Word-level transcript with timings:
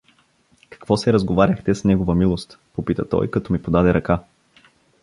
—Какво 0.69 0.97
се 0.97 1.13
разговаряхте 1.13 1.75
с 1.75 1.83
негова 1.83 2.15
милост?— 2.15 2.59
попита 2.73 3.09
той, 3.09 3.31
като 3.31 3.53
ми 3.53 3.61
подаде 3.61 3.93
ръка. 3.93 4.19